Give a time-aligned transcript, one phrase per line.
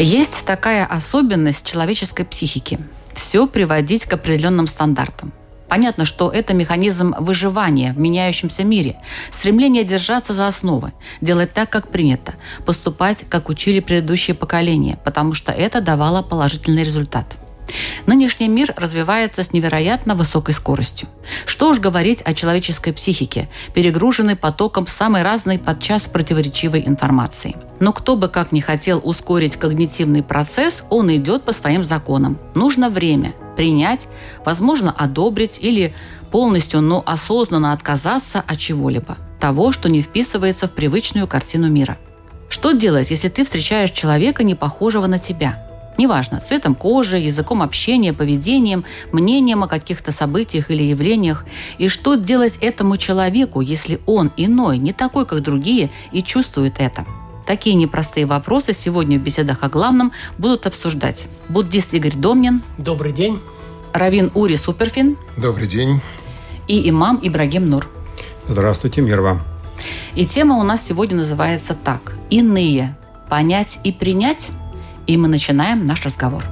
[0.00, 2.78] Есть такая особенность человеческой психики–
[3.14, 5.32] все приводить к определенным стандартам.
[5.68, 9.00] Понятно, что это механизм выживания в меняющемся мире,
[9.32, 12.34] стремление держаться за основы, делать так, как принято,
[12.64, 17.36] поступать, как учили предыдущие поколения, потому что это давало положительный результат–
[18.06, 21.08] Нынешний мир развивается с невероятно высокой скоростью.
[21.46, 27.56] Что уж говорить о человеческой психике, перегруженной потоком самой разной подчас противоречивой информации.
[27.80, 32.38] Но кто бы как ни хотел ускорить когнитивный процесс, он идет по своим законам.
[32.54, 34.08] Нужно время принять,
[34.44, 35.94] возможно, одобрить или
[36.30, 39.16] полностью, но осознанно отказаться от чего-либо.
[39.40, 41.98] Того, что не вписывается в привычную картину мира.
[42.48, 45.64] Что делать, если ты встречаешь человека, не похожего на тебя–
[45.98, 51.44] Неважно, цветом кожи, языком общения, поведением, мнением о каких-то событиях или явлениях.
[51.76, 57.04] И что делать этому человеку, если он иной, не такой, как другие, и чувствует это?
[57.46, 62.62] Такие непростые вопросы сегодня в беседах о главном будут обсуждать буддист Игорь Домнин.
[62.78, 63.40] Добрый день.
[63.92, 65.16] Равин Ури Суперфин.
[65.36, 66.00] Добрый день.
[66.68, 67.88] И имам Ибрагим Нур.
[68.46, 69.42] Здравствуйте, мир вам.
[70.14, 72.12] И тема у нас сегодня называется так.
[72.30, 72.96] Иные.
[73.28, 74.48] Понять и принять–
[75.08, 76.44] и мы начинаем наш разговор.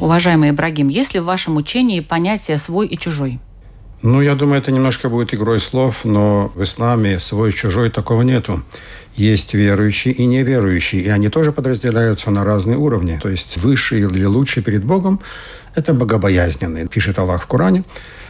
[0.00, 3.40] Уважаемый Ибрагим, есть ли в вашем учении понятие «свой» и «чужой»?
[4.02, 8.22] Ну, я думаю, это немножко будет игрой слов, но в исламе свой и чужой такого
[8.22, 8.60] нету.
[9.14, 13.18] Есть верующие и неверующие, и они тоже подразделяются на разные уровни.
[13.22, 15.20] То есть высший или лучший перед Богом–
[15.76, 17.84] это богобоязненный, пишет Аллах в Коране.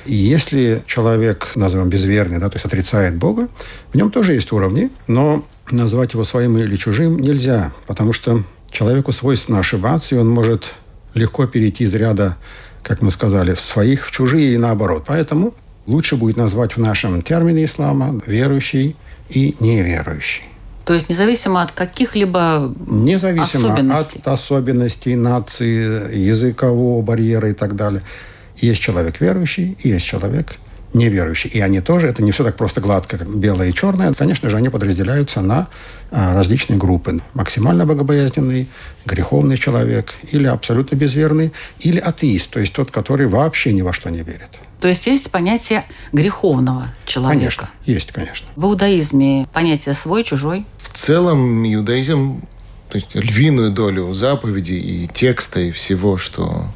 [0.05, 3.49] И если человек, назовем безверный, да, то есть отрицает Бога,
[3.93, 9.13] в нем тоже есть уровни, но назвать его своим или чужим нельзя, потому что человеку
[9.13, 10.75] свойственно ошибаться, и он может
[11.15, 12.37] легко перейти из ряда,
[12.83, 15.05] как мы сказали, в своих, в чужие и наоборот.
[15.07, 15.55] Поэтому
[15.87, 18.97] лучше будет назвать в нашем термине ислама верующий
[19.31, 20.45] и неверующий.
[20.85, 24.19] То есть независимо от каких-либо Независимо особенностей.
[24.19, 28.03] от особенностей нации, языкового барьера и так далее.
[28.57, 30.57] Есть человек верующий, и есть человек
[30.93, 31.49] неверующий.
[31.51, 34.13] И они тоже, это не все так просто гладко, как белое и черное.
[34.13, 35.69] Конечно же, они подразделяются на
[36.11, 37.21] а, различные группы.
[37.33, 38.69] Максимально богобоязненный,
[39.07, 44.11] греховный человек, или абсолютно безверный, или атеист, то есть тот, который вообще ни во что
[44.11, 44.51] не верит.
[44.83, 47.39] То есть есть понятие греховного человека.
[47.39, 48.49] Конечно, есть, конечно.
[48.57, 50.67] В иудаизме понятие свой, чужой.
[50.81, 52.43] В целом иудаизм,
[52.89, 56.67] то есть львиную долю заповедей и текста и всего, что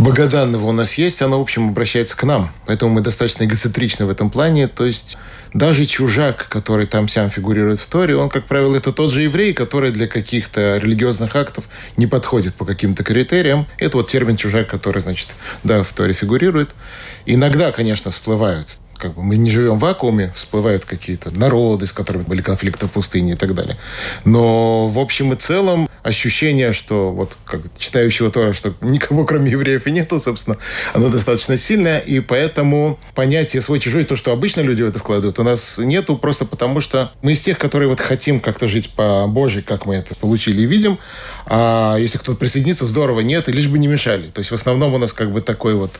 [0.00, 2.50] богоданного у нас есть, оно, в общем, обращается к нам.
[2.66, 4.66] Поэтому мы достаточно эгоцентричны в этом плане.
[4.66, 5.16] То есть
[5.54, 9.52] даже чужак, который там сам фигурирует в Торе, он, как правило, это тот же еврей,
[9.52, 13.66] который для каких-то религиозных актов не подходит по каким-то критериям.
[13.78, 15.28] Это вот термин чужак, который, значит,
[15.62, 16.74] да, в Торе фигурирует.
[17.26, 22.22] Иногда, конечно, всплывают как бы мы не живем в вакууме, всплывают какие-то народы, с которыми
[22.22, 23.76] были конфликты в пустыне и так далее.
[24.24, 29.86] Но в общем и целом ощущение, что вот как читающего Тора, что никого кроме евреев
[29.86, 30.56] и нету, собственно,
[30.92, 35.44] оно достаточно сильное, и поэтому понятие свой-чужой, то, что обычно люди в это вкладывают, у
[35.44, 39.62] нас нету просто потому, что мы из тех, которые вот хотим как-то жить по Божьей,
[39.62, 40.98] как мы это получили и видим,
[41.46, 44.28] а если кто-то присоединится, здорово, нет, и лишь бы не мешали.
[44.28, 45.92] То есть в основном у нас как бы такой вот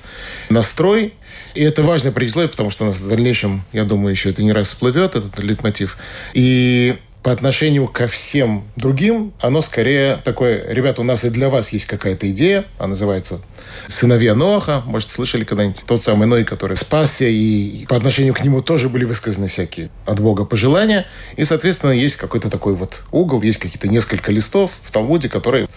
[0.49, 1.15] настрой,
[1.55, 4.53] и это важное предисловие, потому что у нас в дальнейшем, я думаю, еще это не
[4.53, 5.97] раз всплывет, этот литмотив.
[6.33, 11.73] И по отношению ко всем другим, оно скорее такое, ребята, у нас и для вас
[11.73, 13.41] есть какая-то идея, она называется
[13.87, 15.83] «Сыновья Ноаха», может, слышали когда-нибудь?
[15.87, 20.19] Тот самый Ной, который спасся, и по отношению к нему тоже были высказаны всякие от
[20.21, 21.07] Бога пожелания.
[21.37, 25.69] И, соответственно, есть какой-то такой вот угол, есть какие-то несколько листов в Талмуде, которые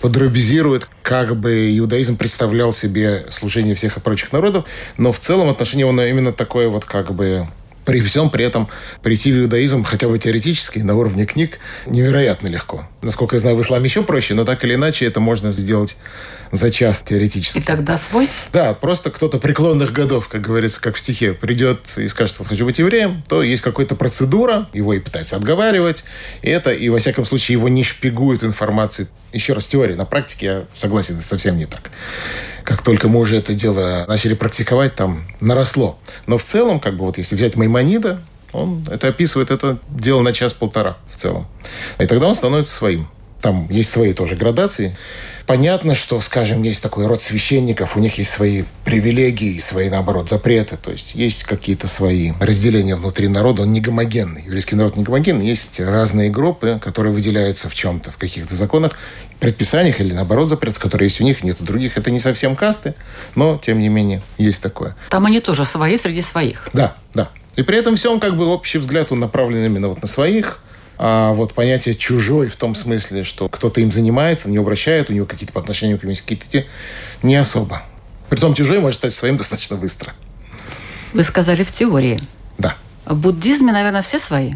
[0.00, 4.64] подробизируют, как бы иудаизм представлял себе служение всех и прочих народов,
[4.96, 7.46] но в целом отношение он именно такое вот как бы
[7.84, 8.68] При всем при этом
[9.02, 12.86] прийти в иудаизм хотя бы теоретически на уровне книг невероятно легко.
[13.02, 15.96] Насколько я знаю, в исламе еще проще, но так или иначе это можно сделать
[16.50, 17.58] за час теоретически.
[17.58, 18.28] И тогда свой?
[18.52, 22.64] Да, просто кто-то преклонных годов, как говорится, как в стихе, придет и скажет, вот хочу
[22.64, 26.04] быть евреем, то есть какая-то процедура, его и пытаются отговаривать,
[26.42, 29.08] и это, и во всяком случае его не шпигуют информацией.
[29.32, 31.90] Еще раз, теория, на практике я согласен, это совсем не так
[32.64, 35.98] как только мы уже это дело начали практиковать, там наросло.
[36.26, 38.20] Но в целом, как бы вот если взять Маймонида,
[38.52, 41.46] он это описывает это дело на час-полтора в целом.
[41.98, 43.08] И тогда он становится своим.
[43.40, 44.96] Там есть свои тоже градации.
[45.46, 50.76] Понятно, что, скажем, есть такой род священников, у них есть свои привилегии, свои, наоборот, запреты.
[50.76, 53.62] То есть есть какие-то свои разделения внутри народа.
[53.62, 54.44] Он не гомогенный.
[54.44, 55.46] Еврейский народ не гомогенный.
[55.46, 58.92] Есть разные группы, которые выделяются в чем-то, в каких-то законах,
[59.38, 61.98] предписаниях или, наоборот, запретах, которые есть у них, нет у других.
[61.98, 62.94] Это не совсем касты,
[63.34, 64.96] но, тем не менее, есть такое.
[65.10, 66.68] Там они тоже свои среди своих.
[66.72, 67.28] Да, да.
[67.56, 70.60] И при этом все он как бы общий взгляд, он направлен именно вот на своих,
[70.98, 75.26] а вот понятие чужой в том смысле, что кто-то им занимается, не обращает, у него
[75.26, 76.66] какие-то по отношению к нему есть какие-то
[77.22, 77.82] не особо.
[78.28, 80.12] Притом чужой может стать своим достаточно быстро.
[81.12, 82.18] Вы сказали в теории.
[82.58, 82.74] Да.
[83.06, 84.54] В буддизме, наверное, все свои?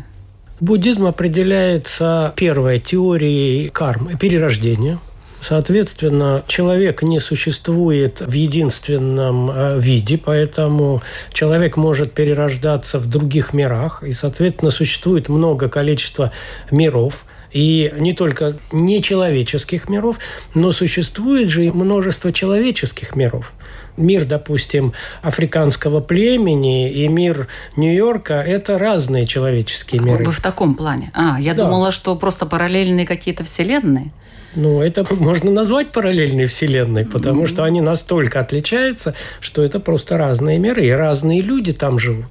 [0.61, 4.99] Буддизм определяется первой теорией кармы, перерождения–
[5.41, 11.03] Соответственно, человек не существует в единственном э, виде, поэтому
[11.33, 16.33] человек может перерождаться в других мирах, и, соответственно, существует много количества
[16.71, 20.19] миров, и не только нечеловеческих миров,
[20.55, 23.53] но существует же и множество человеческих миров.
[23.97, 24.93] Мир, допустим,
[25.23, 30.25] африканского племени и мир Нью-Йорка– это разные человеческие миры.
[30.25, 31.11] Вы в таком плане?
[31.15, 31.65] А, я да.
[31.65, 34.13] думала, что просто параллельные какие-то вселенные.
[34.55, 40.59] Ну, это можно назвать параллельной вселенной, потому что они настолько отличаются, что это просто разные
[40.59, 42.27] миры, и разные люди там живут.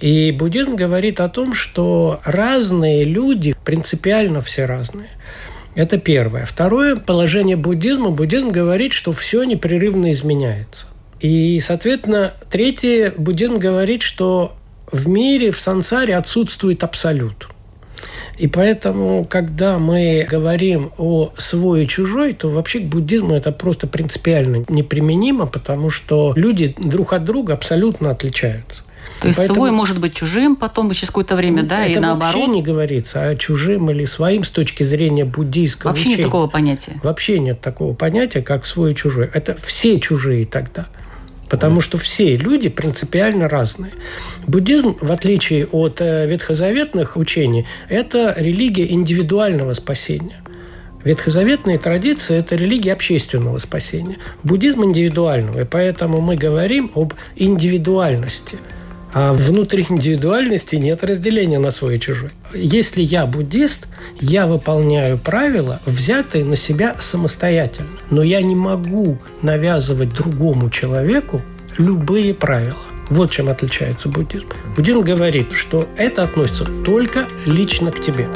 [0.00, 5.08] И буддизм говорит о том, что разные люди принципиально все разные.
[5.74, 6.46] Это первое.
[6.46, 8.10] Второе положение буддизма.
[8.10, 10.86] Буддизм говорит, что все непрерывно изменяется.
[11.20, 14.56] И, соответственно, третье, буддизм говорит, что
[14.92, 17.48] в мире, в сансаре отсутствует абсолют.
[18.38, 23.86] И поэтому, когда мы говорим о свой и чужой, то вообще к буддизму это просто
[23.86, 28.82] принципиально неприменимо, потому что люди друг от друга абсолютно отличаются.
[29.20, 29.60] То есть Поэтому...
[29.60, 32.34] свой может быть чужим потом через какое-то время, да, это и наоборот?
[32.34, 36.16] вообще не говорится о чужим или своим с точки зрения буддийского Вообще учения.
[36.16, 37.00] нет такого понятия?
[37.02, 39.30] Вообще нет такого понятия, как свой и чужой.
[39.32, 40.88] Это все чужие тогда.
[41.48, 43.92] Потому что все люди принципиально разные.
[44.46, 50.40] Буддизм, в отличие от э, ветхозаветных учений, это религия индивидуального спасения.
[51.04, 54.16] Ветхозаветные традиции– это религия общественного спасения.
[54.42, 55.60] Буддизм индивидуального.
[55.60, 58.58] И поэтому мы говорим об индивидуальности–
[59.14, 62.30] а внутри индивидуальности нет разделения на свой и чужой.
[62.52, 63.86] Если я буддист,
[64.20, 67.90] я выполняю правила, взятые на себя самостоятельно.
[68.10, 71.40] Но я не могу навязывать другому человеку
[71.78, 72.76] любые правила.
[73.08, 74.46] Вот чем отличается буддизм.
[74.76, 78.28] Буддизм говорит, что это относится только лично к тебе.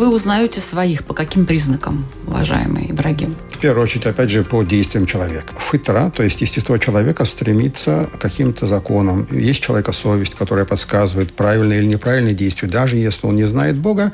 [0.00, 1.04] Вы узнаете своих?
[1.04, 3.36] По каким признакам, уважаемый Ибрагим?
[3.50, 5.52] В первую очередь, опять же, по действиям человека.
[5.70, 9.28] Фитра, то есть естество человека, стремится к каким-то законам.
[9.30, 12.66] Есть человека совесть, которая подсказывает правильные или неправильные действия.
[12.66, 14.12] Даже если он не знает Бога,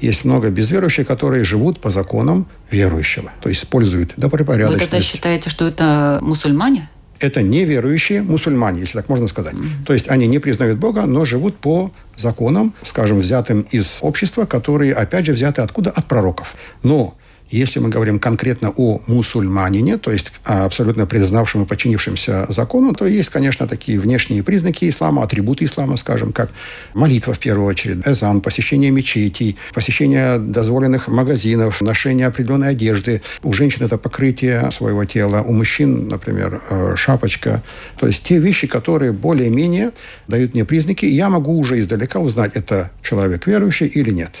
[0.00, 4.84] есть много безверующих, которые живут по законам верующего, то есть используют добропорядочность.
[4.84, 6.88] Вы тогда считаете, что это мусульмане?
[7.20, 9.54] Это неверующие мусульмане, если так можно сказать.
[9.54, 9.84] Mm-hmm.
[9.86, 14.94] То есть они не признают Бога, но живут по законам, скажем, взятым из общества, которые,
[14.94, 15.90] опять же, взяты откуда?
[15.90, 16.54] От пророков.
[16.82, 17.14] Но
[17.50, 23.30] если мы говорим конкретно о мусульманине, то есть абсолютно признавшем и подчинившемся закону, то есть,
[23.30, 26.50] конечно, такие внешние признаки ислама, атрибуты ислама, скажем, как
[26.94, 33.22] молитва в первую очередь, эзан, посещение мечетей, посещение дозволенных магазинов, ношение определенной одежды.
[33.42, 37.62] У женщин это покрытие своего тела, у мужчин, например, э, шапочка.
[37.98, 39.92] То есть те вещи, которые более-менее
[40.26, 44.32] дают мне признаки, я могу уже издалека узнать, это человек верующий или нет.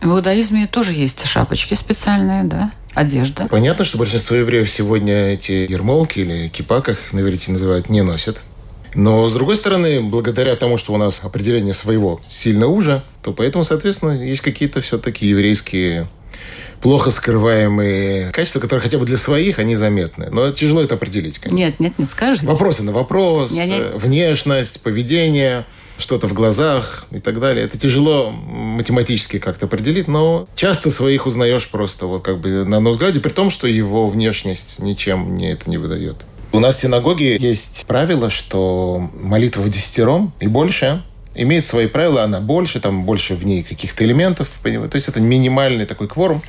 [0.00, 2.72] В иудаизме тоже есть шапочки специальные, да?
[2.94, 3.46] Одежда.
[3.48, 8.02] Понятно, что большинство евреев сегодня эти ермолки или кипа, как их на иврите называют, не
[8.02, 8.42] носят.
[8.94, 13.62] Но, с другой стороны, благодаря тому, что у нас определение своего сильно уже, то поэтому,
[13.62, 16.08] соответственно, есть какие-то все-таки еврейские
[16.80, 20.28] плохо скрываемые качества, которые хотя бы для своих, они заметны.
[20.30, 21.56] Но тяжело это определить, конечно.
[21.56, 22.44] Нет, нет, нет, скажи.
[22.44, 23.76] Вопросы на вопрос, Не-не.
[23.76, 25.66] э, внешность, поведение,
[26.00, 27.64] что-то в глазах и так далее.
[27.64, 32.94] Это тяжело математически как-то определить, но часто своих узнаешь просто вот как бы на одном
[32.94, 36.16] взгляде, при том, что его внешность ничем не это не выдает.
[36.52, 41.02] У нас в синагоге есть правило, что молитва в десятером и больше
[41.36, 45.86] имеет свои правила, она больше, там больше в ней каких-то элементов, то есть это минимальный
[45.86, 46.42] такой кворум.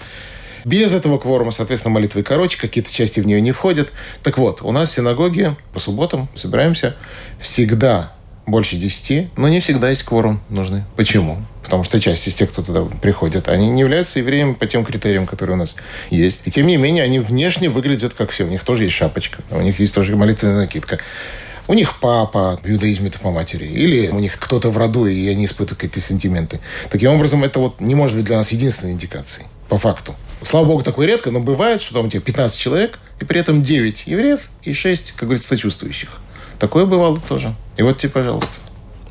[0.64, 3.92] Без этого кворума, соответственно, молитвы короче, какие-то части в нее не входят.
[4.24, 6.96] Так вот, у нас в синагоге по субботам собираемся
[7.40, 8.14] всегда
[8.46, 10.84] больше десяти, но не всегда есть кворум нужны.
[10.96, 11.38] Почему?
[11.64, 15.28] Потому что часть из тех, кто туда приходят, они не являются евреями по тем критериям,
[15.28, 15.76] которые у нас
[16.10, 16.42] есть.
[16.46, 18.46] И тем не менее, они внешне выглядят как все.
[18.46, 21.00] У них тоже есть шапочка, у них есть тоже молитвенная накидка.
[21.68, 23.66] У них папа в иудаизме по матери.
[23.66, 26.60] Или у них кто-то в роду, и они испытывают какие-то сентименты.
[26.90, 29.48] Таким образом, это вот не может быть для нас единственной индикацией.
[29.70, 30.16] По факту.
[30.42, 33.62] Слава богу, такое редко, но бывает, что там у тебя 15 человек, и при этом
[33.62, 36.20] 9 евреев и 6, как говорится, сочувствующих.
[36.62, 37.56] Такое бывало тоже.
[37.76, 38.54] И вот тебе, пожалуйста.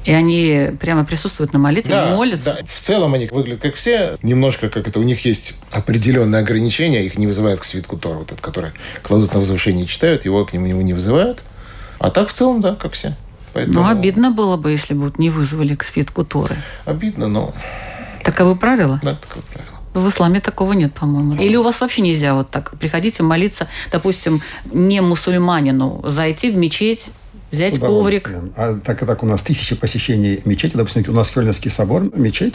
[0.04, 2.59] И они прямо присутствуют на молитве, молятся.
[2.61, 2.64] да.
[2.64, 4.16] В целом они выглядят как все.
[4.23, 7.04] Немножко как это у них есть определенные ограничения.
[7.04, 8.71] Их не вызывают к свитку Тора, вот этот, который
[9.02, 10.25] кладут на возвышение и читают.
[10.25, 11.42] Его к нему не вызывают.
[11.99, 13.16] А так в целом, да, как все.
[13.52, 13.80] Поэтому...
[13.80, 16.57] Ну, обидно было бы, если бы вот не вызвали к свитку Торы.
[16.85, 17.52] Обидно, но
[18.23, 19.00] Таковы правила?
[19.02, 19.80] да, такое правило.
[19.92, 21.35] В исламе такого нет, по-моему.
[21.35, 24.40] Или у вас вообще нельзя вот так приходите молиться, допустим,
[24.73, 27.11] не мусульманину, зайти в мечеть,
[27.50, 28.30] взять коврик.
[28.57, 30.76] А так и так у нас тысячи посещений мечети.
[30.76, 32.54] Допустим, у нас Хельнинский собор, мечеть,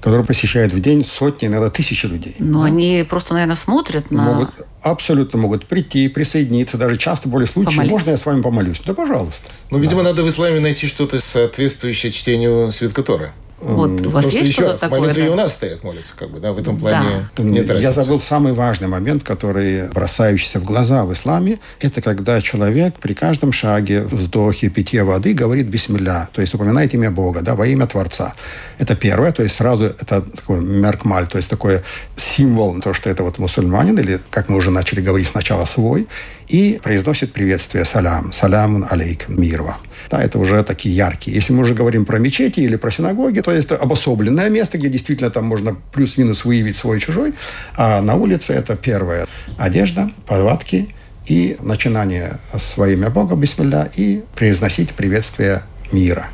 [0.00, 2.36] который посещает в день сотни, иногда тысячи людей.
[2.38, 4.22] Но они просто, наверное, смотрят на...
[4.22, 4.50] Могут,
[4.82, 6.76] абсолютно могут прийти, присоединиться.
[6.78, 7.70] Даже часто более случаи.
[7.70, 7.94] Помолиться.
[7.94, 8.80] Можно я с вами помолюсь?
[8.84, 9.42] Да, пожалуйста.
[9.70, 13.32] Ну, видимо, надо в исламе найти что-то соответствующее чтению свитка Торы.
[13.60, 15.00] Вот, у вас Просто есть еще что-то раз, такое?
[15.00, 15.32] молитвы и да?
[15.32, 17.42] у нас стоят, молятся, как бы, да, в этом плане Да.
[17.42, 17.92] нет Я разницы.
[17.92, 21.58] забыл самый важный момент, который бросающийся в глаза в исламе.
[21.78, 26.28] Это когда человек при каждом шаге, вздохе, питье воды говорит бисмилля.
[26.32, 28.34] То есть упоминает имя Бога, да, во имя Творца.
[28.78, 29.32] Это первое.
[29.32, 31.82] То есть сразу это такой меркмаль, то есть такой
[32.16, 36.08] символ, то, что это вот мусульманин, или, как мы уже начали говорить сначала, свой,
[36.48, 38.32] и произносит приветствие салям.
[38.32, 39.76] Салямун алейкум, мир вам.
[40.10, 41.36] Да, это уже такие яркие.
[41.36, 45.30] Если мы уже говорим про мечети или про синагоги, то это обособленное место, где действительно
[45.30, 47.34] там можно плюс-минус выявить свой-чужой.
[47.76, 49.28] А на улице это первое.
[49.56, 50.92] Одежда, повадки
[51.26, 55.62] и начинание с во имя Бога, бисмилля, и произносить приветствие
[55.92, 56.26] мира.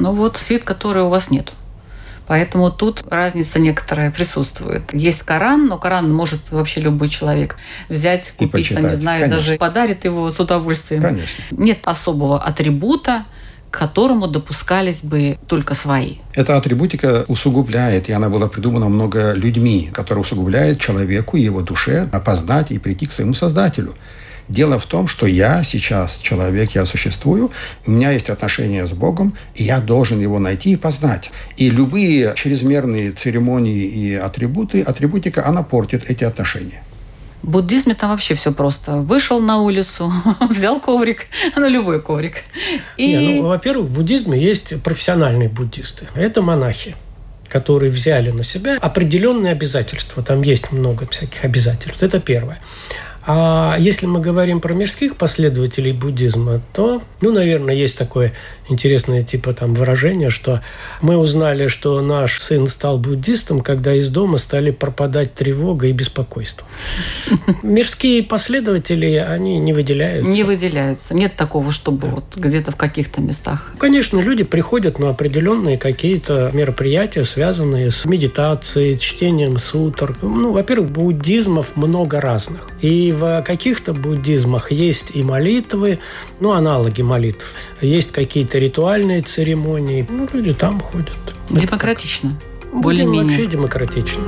[0.00, 1.52] Ну вот свет, который у вас нет.
[2.30, 4.84] Поэтому тут разница некоторая присутствует.
[4.92, 7.56] Есть Коран, но Коран может вообще любой человек
[7.88, 9.00] взять, купить, там, не почитать.
[9.00, 9.42] знаю, Конечно.
[9.42, 11.02] даже подарит его с удовольствием.
[11.02, 11.42] Конечно.
[11.50, 13.24] Нет особого атрибута,
[13.72, 16.18] к которому допускались бы только свои.
[16.32, 22.08] Эта атрибутика усугубляет, и она была придумана много людьми, которая усугубляет человеку и его душе
[22.12, 23.96] опознать и прийти к своему Создателю.
[24.50, 27.52] Дело в том, что я сейчас человек, я существую,
[27.86, 31.30] у меня есть отношения с Богом, и я должен его найти и познать.
[31.56, 36.82] И любые чрезмерные церемонии и атрибуты, атрибутика, она портит эти отношения.
[37.42, 38.96] В буддизме там вообще все просто.
[38.96, 42.42] Вышел на улицу, взял коврик, ну любой коврик.
[42.96, 46.08] И Не, ну, во-первых, в буддизме есть профессиональные буддисты.
[46.14, 46.96] Это монахи
[47.48, 50.22] которые взяли на себя определенные обязательства.
[50.22, 52.00] Там есть много всяких обязательств.
[52.00, 52.60] Это первое.
[53.26, 58.32] А если мы говорим про мирских последователей буддизма, то, ну, наверное, есть такое
[58.70, 60.62] интересное типа там выражение, что
[61.00, 66.66] мы узнали, что наш сын стал буддистом, когда из дома стали пропадать тревога и беспокойство.
[67.62, 70.30] Мирские последователи, они не выделяются.
[70.30, 71.14] не выделяются.
[71.14, 73.72] Нет такого, чтобы вот где-то в каких-то местах.
[73.78, 80.16] Конечно, люди приходят на определенные какие-то мероприятия, связанные с медитацией, чтением сутр.
[80.22, 82.68] Ну, во-первых, буддизмов много разных.
[82.80, 85.98] И в каких-то буддизмах есть и молитвы,
[86.38, 87.52] ну, аналоги молитв.
[87.80, 90.06] Есть какие-то ритуальные церемонии.
[90.08, 91.18] Ну, люди там ходят.
[91.48, 92.30] Демократично.
[92.72, 93.24] Более-менее.
[93.24, 94.22] вообще демократично.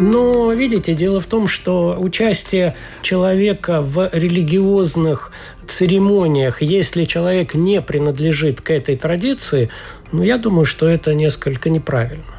[0.00, 5.32] Но, видите, дело в том, что участие человека в религиозных
[5.66, 9.70] церемониях, если человек не принадлежит к этой традиции,
[10.12, 12.33] ну, я думаю, что это несколько неправильно.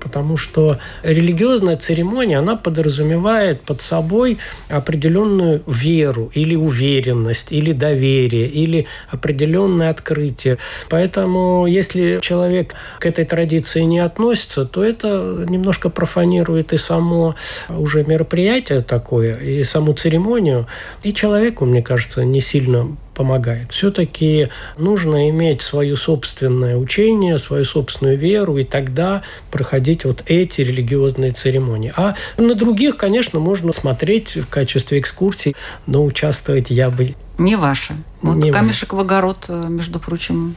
[0.00, 4.38] Потому что религиозная церемония, она подразумевает под собой
[4.68, 10.58] определенную веру или уверенность, или доверие, или определенное открытие.
[10.88, 17.34] Поэтому, если человек к этой традиции не относится, то это немножко профанирует и само
[17.68, 20.66] уже мероприятие такое, и саму церемонию.
[21.02, 23.72] И человеку, мне кажется, не сильно помогает.
[23.72, 31.32] Все-таки нужно иметь свое собственное учение, свою собственную веру, и тогда проходить вот эти религиозные
[31.32, 31.92] церемонии.
[31.96, 35.56] А на других, конечно, можно смотреть в качестве экскурсий,
[35.86, 37.16] но участвовать я бы...
[37.38, 37.96] Не ваше.
[38.22, 40.54] Вот Не камешек в огород, э, между прочим,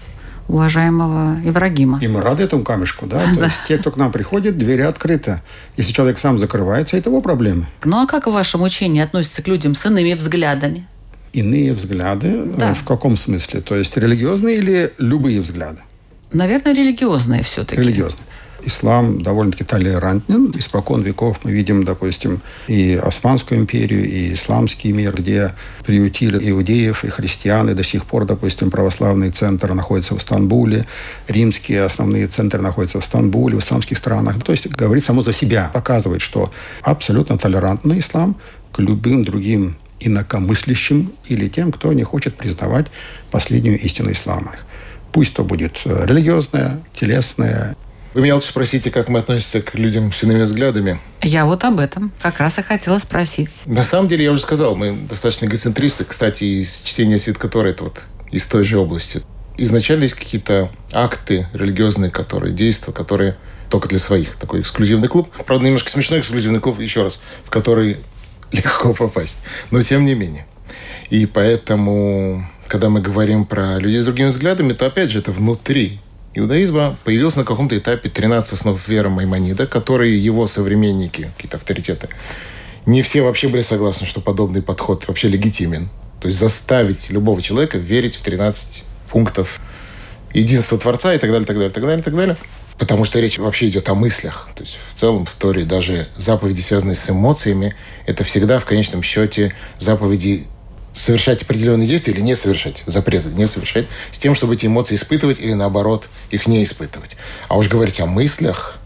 [0.48, 2.00] уважаемого Ибрагима.
[2.02, 3.22] И мы рады этому камешку, да?
[3.36, 5.42] То есть те, кто к нам приходит, двери открыты.
[5.78, 7.66] Если человек сам закрывается, это его проблемы.
[7.86, 10.88] Ну а как в вашем учении относится к людям с иными взглядами?
[11.34, 12.28] Иные взгляды?
[12.28, 12.74] э, Да.
[12.74, 13.62] В каком смысле?
[13.62, 15.80] То есть религиозные или любые взгляды?
[16.34, 17.82] Наверное, религиозные все-таки.
[17.82, 18.26] Религиозные.
[18.64, 20.54] Ислам довольно-таки толерантен.
[20.56, 25.54] Испокон веков мы видим, допустим, и Османскую империю, и исламский мир, где
[25.86, 30.86] приютили иудеев и христиан, и до сих пор, допустим, православный центр находится в Стамбуле,
[31.28, 34.44] римские основные центры находятся в Стамбуле, в исламских странах.
[34.44, 36.52] То есть говорит само за себя, показывает, что
[36.84, 38.36] абсолютно толерантный ислам
[38.72, 42.88] к любым другим инакомыслящим или тем, кто не хочет признавать
[43.30, 44.56] последнюю истину ислама.
[45.12, 47.76] Пусть то будет э, религиозная, телесная,
[48.14, 51.00] Вы меня лучше спросите, как мы относимся к людям с иными взглядами.
[51.22, 53.62] Я вот об этом как раз и хотела спросить.
[53.66, 56.04] На самом деле, я уже сказал, мы достаточно эгоцентристы.
[56.04, 59.22] Кстати, из чтения Свитка Тора, это вот из той же области.
[59.58, 63.38] Изначально есть какие-то акты религиозные, которые, действия, которые
[63.70, 64.36] только для своих.
[64.36, 65.30] Такой эксклюзивный клуб.
[65.46, 67.98] Правда, немножко смешной эксклюзивный клуб, еще раз, в который
[68.64, 69.38] легко попасть.
[69.72, 70.46] Но тем не менее.
[71.10, 76.00] И поэтому, когда мы говорим про людей с другими взглядами, то опять же это внутри
[76.34, 82.10] иудаизма появился на каком-то этапе 13 основ веры Маймонида, которые его современники, какие-то авторитеты,
[82.86, 85.90] не все вообще были согласны, что подобный подход вообще легитимен.
[86.20, 89.60] То есть заставить любого человека верить в 13 пунктов
[90.34, 92.38] единства Творца и так далее, так далее, так далее, так далее.
[92.82, 94.50] Потому что речь вообще идет о мыслях.
[94.56, 97.76] То есть в целом в Торе даже заповеди, связанные с эмоциями,
[98.08, 100.48] это всегда в конечном счете заповеди
[100.92, 105.40] совершать определенные действия или не совершать, запреты не совершать, с тем, чтобы эти эмоции испытывать
[105.40, 107.18] или наоборот их не испытывать.
[107.50, 108.80] А уж говорить о мыслях,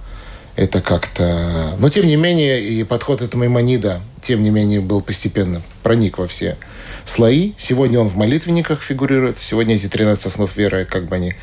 [0.57, 1.77] это как-то...
[1.79, 6.27] Но, тем не менее, и подход этого Маймонида, тем не менее, был постепенно проник во
[6.27, 6.57] все
[7.05, 7.53] слои.
[7.57, 9.37] Сегодня он в молитвенниках фигурирует.
[9.39, 11.35] Сегодня эти 13 основ веры, как бы они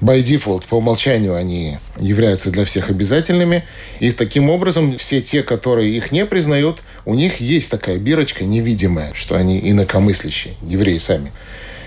[0.00, 3.64] by default, по умолчанию они являются для всех обязательными.
[4.00, 9.12] И таким образом все те, которые их не признают, у них есть такая бирочка невидимая,
[9.14, 11.32] что они инакомыслящие, евреи сами.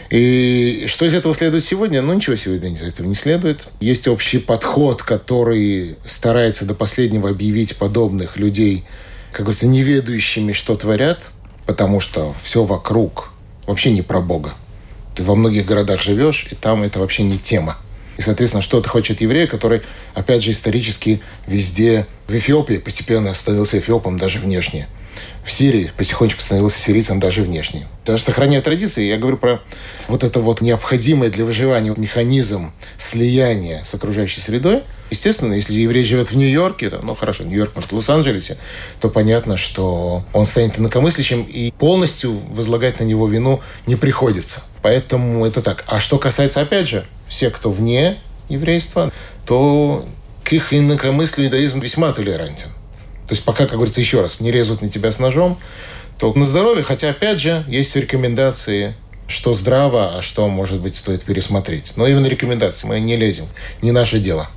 [0.09, 2.01] И что из этого следует сегодня?
[2.01, 3.67] Ну, ничего сегодня из этого не следует.
[3.81, 8.85] Есть общий подход, который старается до последнего объявить подобных людей,
[9.33, 11.31] как говорится, неведающими, что творят,
[11.65, 13.33] потому что все вокруг
[13.65, 14.53] вообще не про Бога.
[15.15, 17.77] Ты во многих городах живешь, и там это вообще не тема.
[18.17, 19.81] И, соответственно, что ты хочет еврей, который,
[20.13, 24.87] опять же, исторически везде в Эфиопии постепенно становился эфиопом даже внешне.
[25.43, 27.87] В Сирии потихонечку становился сирийцем даже внешне.
[28.05, 29.61] Даже сохраняя традиции, я говорю про
[30.09, 34.83] вот это вот необходимый для выживания механизм слияния с окружающей средой.
[35.09, 38.57] Естественно, если еврей живет в Нью-Йорке, ну хорошо, Нью-Йорк, может, в Лос-Анджелесе,
[38.99, 44.63] то понятно, что он станет инакомыслящим, и полностью возлагать на него вину не приходится.
[44.81, 45.85] Поэтому это так.
[45.87, 48.17] А что касается, опять же, все, кто вне
[48.49, 49.11] еврейства,
[49.45, 50.05] то
[50.43, 52.69] к их инакомыслию иудаизм весьма толерантен.
[53.27, 55.59] То есть пока, как говорится, еще раз, не резут на тебя с ножом,
[56.17, 56.83] то на здоровье.
[56.83, 58.95] Хотя, опять же, есть рекомендации,
[59.27, 61.93] что здраво, а что, может быть, стоит пересмотреть.
[61.97, 62.87] Но именно рекомендации.
[62.87, 63.47] Мы не лезем.
[63.81, 64.47] Не наше дело.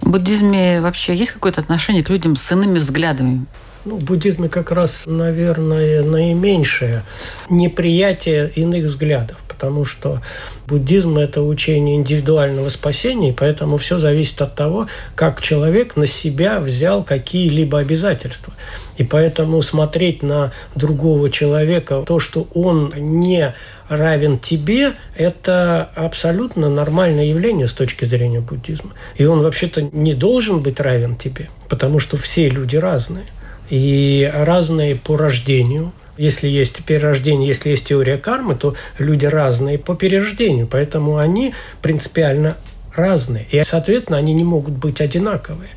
[0.00, 3.46] В буддизме вообще есть какое-то отношение к людям с иными взглядами?
[3.84, 7.04] Ну, в буддизме как раз, наверное, наименьшее
[7.48, 10.20] неприятие иных взглядов, потому что
[10.66, 16.58] буддизм– это учение индивидуального спасения, и поэтому все зависит от того, как человек на себя
[16.60, 18.52] взял какие-либо обязательства.
[18.96, 23.54] И поэтому смотреть на другого человека, то, что он не
[23.88, 28.90] равен тебе, это абсолютно нормальное явление с точки зрения буддизма.
[29.16, 33.24] И он вообще-то не должен быть равен тебе, потому что все люди разные.
[33.70, 35.92] И разные по рождению.
[36.16, 40.66] Если есть перерождение, если есть теория кармы, то люди разные по перерождению.
[40.66, 42.56] Поэтому они принципиально
[42.94, 43.46] разные.
[43.50, 45.70] И, соответственно, они не могут быть одинаковые.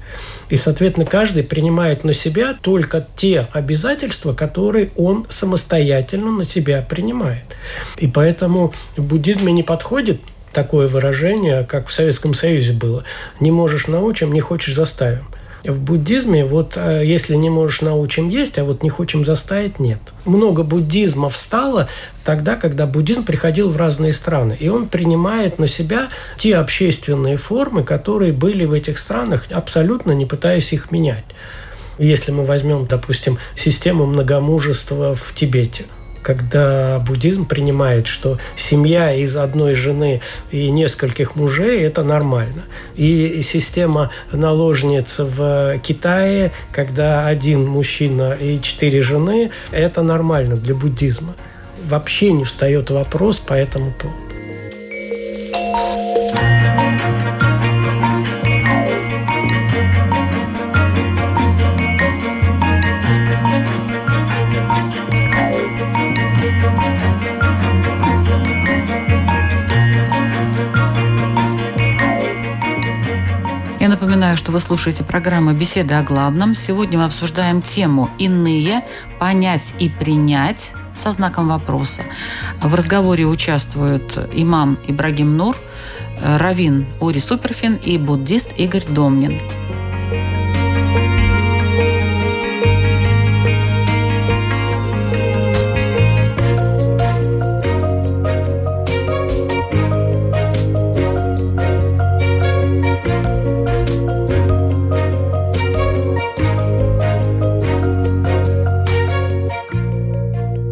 [0.50, 7.44] И, соответственно, каждый принимает на себя только те обязательства, которые он самостоятельно на себя принимает.
[7.98, 10.20] И поэтому в буддизме не подходит
[10.52, 13.04] такое выражение, как в Советском Союзе было.
[13.40, 15.26] Не можешь научим, не хочешь заставим.
[15.63, 20.00] В буддизме вот э, если не можешь научим есть, а вот не хочем заставить, нет.
[20.26, 21.88] Много буддизма встало
[22.26, 24.58] тогда, когда буддизм приходил в разные страны.
[24.60, 30.26] И он принимает на себя те общественные формы, которые были в этих странах, абсолютно не
[30.26, 31.26] пытаясь их менять.
[32.00, 35.86] Если мы возьмем, допустим, систему многомужества в Тибете,
[36.22, 42.64] когда буддизм принимает, что семья из одной жены и нескольких мужей– это нормально.
[42.96, 51.36] И система наложниц в Китае, когда один мужчина и четыре жены– это нормально для буддизма.
[51.88, 54.32] Вообще не встает вопрос по этому поводу.
[74.32, 76.56] Напоминаю, что вы слушаете программу «Беседы о главном».
[76.56, 78.86] Сегодня мы обсуждаем тему «Иные.
[79.20, 82.04] Понять и принять» со знаком вопроса.
[82.62, 85.58] В разговоре участвуют имам Ибрагим Нур,
[86.24, 89.38] равин Ури Суперфин и буддист Игорь Домнин.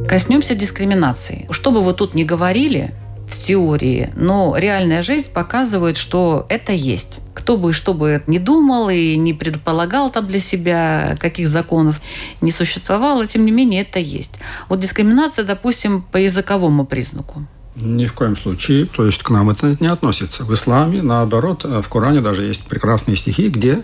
[0.10, 1.48] Коснемся дискриминации.
[1.52, 2.96] Что бы вы тут ни говорили
[3.28, 7.20] в теории, но реальная жизнь показывает, что это есть.
[7.36, 12.02] Кто бы что бы не думал и не предполагал там для себя, каких законов
[12.42, 14.32] не существовало, тем не менее это есть.
[14.68, 17.46] Вот дискриминация, допустим, по языковому признаку.
[17.76, 18.88] Ни в коем случае.
[18.88, 20.44] То есть к нам это не относится.
[20.44, 23.84] В исламе, наоборот, в Коране даже есть прекрасные стихи, где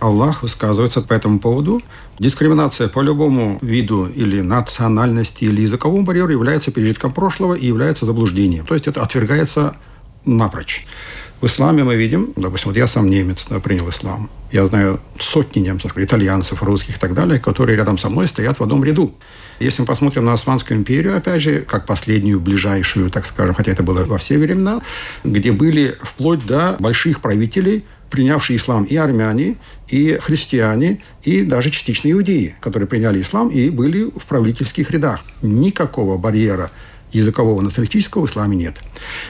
[0.00, 1.80] Аллах высказывается по этому поводу.
[2.18, 8.66] Дискриминация по любому виду или национальности, или языковому барьеру является пережитком прошлого и является заблуждением.
[8.66, 9.76] То есть это отвергается
[10.24, 10.86] напрочь.
[11.40, 14.30] В исламе мы видим, допустим, вот я сам немец, да, принял ислам.
[14.50, 18.62] Я знаю сотни немцев, итальянцев, русских и так далее, которые рядом со мной стоят в
[18.62, 19.14] одном ряду.
[19.60, 23.82] Если мы посмотрим на Османскую империю, опять же, как последнюю, ближайшую, так скажем, хотя это
[23.82, 24.80] было во все времена,
[25.24, 29.56] где были вплоть до больших правителей– принявшие ислам и армяне,
[29.88, 35.20] и христиане, и даже частично иудеи, которые приняли ислам и были в правительских рядах.
[35.42, 36.70] Никакого барьера
[37.12, 38.76] языкового националистического в исламе нет.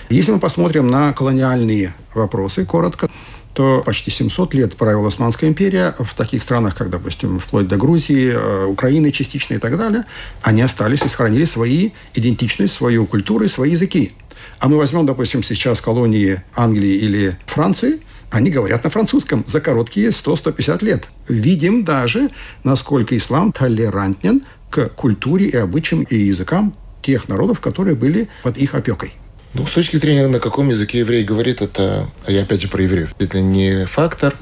[0.08, 3.10] Если мы посмотрим на колониальные вопросы, коротко,
[3.52, 8.32] то почти 700 лет правила Османская империя в таких странах, как, допустим, вплоть до Грузии,
[8.34, 10.04] э, Украины частично и так далее,
[10.42, 14.12] они остались и сохранили свои идентичность, свою культуру и свои языки.
[14.58, 20.08] А мы возьмем, допустим, сейчас колонии Англии или Франции– они говорят на французском за короткие
[20.08, 21.08] 100-150 лет.
[21.28, 22.30] Видим даже,
[22.64, 28.74] насколько ислам толерантен к культуре и обычаям и языкам тех народов, которые были под их
[28.74, 29.12] опекой.
[29.54, 32.82] Ну, с точки зрения, на каком языке еврей говорит, это, а я опять же про
[32.82, 34.36] евреев, это не фактор,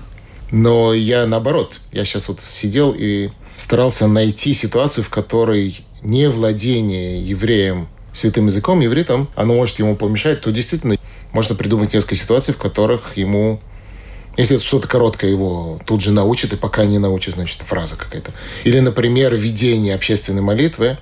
[0.51, 7.23] но я наоборот, я сейчас вот сидел и старался найти ситуацию, в которой не владение
[7.23, 10.97] евреем святым языком, евритом, оно может ему помешать, то действительно
[11.33, 13.61] можно придумать несколько ситуаций, в которых ему
[14.37, 18.33] если это что-то короткое, его тут же научат, и пока не научат, значит, фраза какая-то.
[18.65, 20.99] Или, например, ведение общественной молитвы.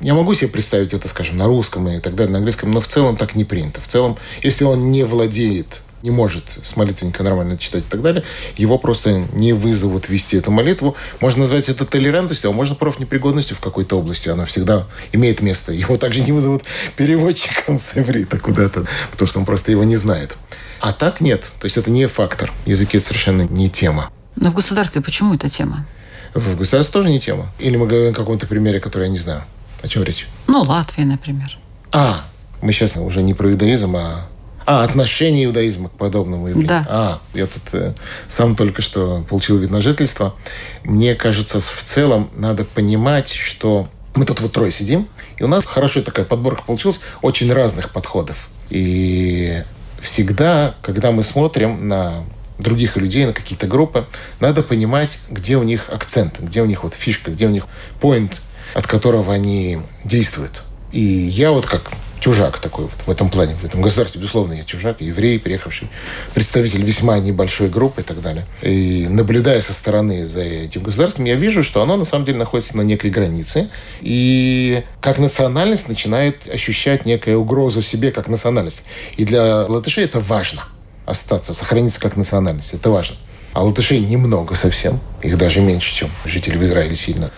[0.00, 2.88] Я могу себе представить это, скажем, на русском и так далее, на английском, но в
[2.88, 3.80] целом так не принято.
[3.80, 8.24] В целом, если он не владеет не может с молитвенника нормально читать и так далее,
[8.56, 10.96] его просто не вызовут вести эту молитву.
[11.20, 14.28] Можно назвать это толерантностью, а можно профнепригодностью в какой-то области.
[14.28, 15.72] Она всегда имеет место.
[15.72, 16.64] Его также не вызовут
[16.96, 20.36] переводчиком с иврита куда-то, потому что он просто его не знает.
[20.82, 21.52] А так нет.
[21.60, 22.52] То есть это не фактор.
[22.66, 24.10] Языки это совершенно не тема.
[24.34, 25.86] Но в государстве почему это тема?
[26.34, 27.52] В государстве тоже не тема.
[27.60, 29.44] Или мы говорим о каком-то примере, который я не знаю.
[29.80, 30.26] О чем речь?
[30.48, 31.56] Ну, Латвия, например.
[31.92, 32.24] А,
[32.62, 34.26] мы сейчас уже не про иудаизм, а
[34.66, 36.68] а, отношение иудаизма к подобному явлению.
[36.68, 36.86] Да.
[36.88, 37.94] А, я тут э,
[38.26, 40.34] сам только что получил вид на жительство.
[40.82, 45.64] Мне кажется, в целом надо понимать, что мы тут вот трое сидим, и у нас
[45.64, 48.48] хорошая такая подборка получилась очень разных подходов.
[48.68, 49.62] И
[50.02, 52.24] всегда, когда мы смотрим на
[52.58, 54.06] других людей, на какие-то группы,
[54.40, 57.66] надо понимать, где у них акцент, где у них вот фишка, где у них
[58.00, 58.40] point,
[58.74, 60.62] от которого они действуют.
[60.92, 61.90] И я вот как
[62.22, 65.88] чужак такой в этом плане, в этом государстве, безусловно, я чужак, еврей, приехавший,
[66.34, 68.46] представитель весьма небольшой группы и так далее.
[68.62, 72.76] И наблюдая со стороны за этим государством, я вижу, что оно на самом деле находится
[72.76, 73.70] на некой границе.
[74.00, 78.84] И как национальность начинает ощущать некую угрозу себе как национальность.
[79.16, 80.62] И для латышей это важно
[81.04, 82.72] остаться, сохраниться как национальность.
[82.72, 83.16] Это важно.
[83.52, 85.00] А латышей немного совсем.
[85.22, 87.32] Их даже меньше, чем жителей в Израиле сильно.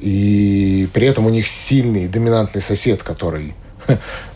[0.00, 3.54] И при этом у них сильный, доминантный сосед, который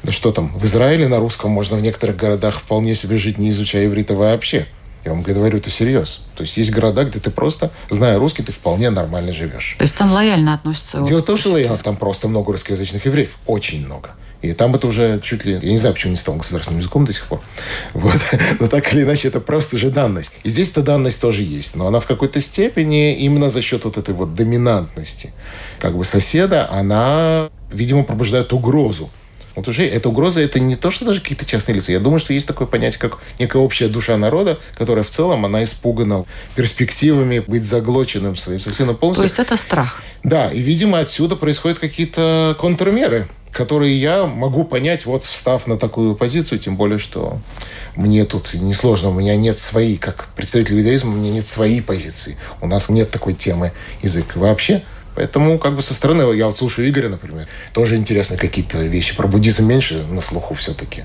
[0.02, 3.50] да что там, в Израиле на русском можно в некоторых городах вполне себе жить, не
[3.50, 4.66] изучая иврита вообще.
[5.04, 6.24] Я вам говорю это всерьез.
[6.35, 9.76] То есть есть города, где ты просто, зная русский, ты вполне нормально живешь.
[9.78, 11.02] То есть там лояльно относятся?
[11.02, 11.76] Дело в том, что лояльно.
[11.76, 13.37] Там просто много русскоязычных евреев.
[13.46, 14.12] Очень много.
[14.40, 15.54] И там это уже чуть ли...
[15.54, 17.40] Я не знаю, почему не стал государственным языком до сих пор.
[17.94, 18.20] Вот.
[18.61, 20.35] Но так или иначе, это просто же данность.
[20.42, 21.76] И здесь эта данность тоже есть.
[21.76, 25.33] Но она в какой-то степени именно за счет вот этой вот доминантности
[25.78, 29.11] как бы соседа, она, видимо, пробуждает угрозу
[29.54, 31.92] вот уже эта угроза это не то, что даже какие-то частные лица.
[31.92, 35.62] Я думаю, что есть такое понятие, как некая общая душа народа, которая в целом, она
[35.64, 39.28] испугана перспективами быть заглоченным своим соседом полностью.
[39.28, 40.02] То есть это страх?
[40.22, 46.16] Да, и, видимо, отсюда происходят какие-то контрмеры, которые я могу понять, вот встав на такую
[46.16, 47.38] позицию, тем более, что
[47.94, 52.36] мне тут несложно, у меня нет своей, как представитель иудаизма, у меня нет своей позиции.
[52.60, 54.82] У нас нет такой темы язык вообще.
[55.14, 59.14] Поэтому как бы со стороны, я вот слушаю Игоря, например, тоже интересны какие-то вещи.
[59.14, 61.05] Про буддизм меньше на слуху все-таки.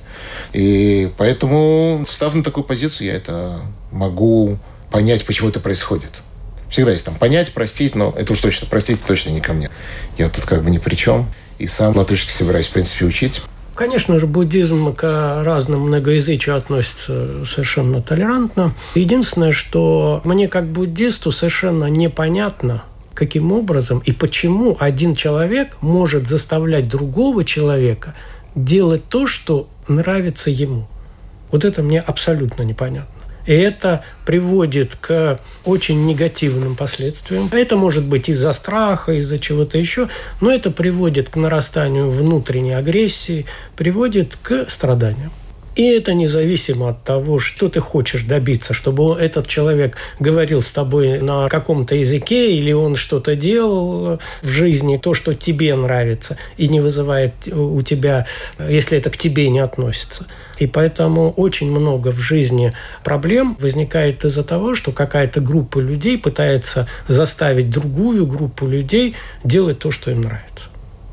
[0.54, 3.60] И поэтому, встав на такую позицию, я это
[3.92, 4.58] могу
[4.92, 6.22] понять, почему это происходит.
[6.70, 9.70] Всегда есть там понять, простить, но это уж точно, простить точно не ко мне.
[10.18, 11.28] Я тут как бы ни при чем.
[11.58, 13.42] И сам латышский собираюсь, в принципе, учить.
[13.76, 18.74] Конечно же, буддизм к разным многоязычию относится совершенно толерантно.
[18.94, 26.88] Единственное, что мне как буддисту совершенно непонятно, каким образом и почему один человек может заставлять
[26.88, 28.16] другого человека
[28.56, 30.88] делать то, что нравится ему.
[31.52, 33.14] Вот это мне абсолютно непонятно.
[33.46, 37.50] И это приводит к очень негативным последствиям.
[37.52, 40.08] Это может быть из-за страха, из-за чего-то еще,
[40.40, 45.32] но это приводит к нарастанию внутренней агрессии, приводит к страданиям.
[45.76, 51.20] И это независимо от того, что ты хочешь добиться, чтобы этот человек говорил с тобой
[51.20, 56.82] на каком-то языке, или он что-то делал в жизни, то, что тебе нравится, и не
[56.82, 58.26] вызывает у тебя,
[58.58, 60.26] если это к тебе не относится.
[60.58, 66.88] И поэтому очень много в жизни проблем возникает из-за того, что какая-то группа людей пытается
[67.08, 70.66] заставить другую группу людей делать то, что им нравится.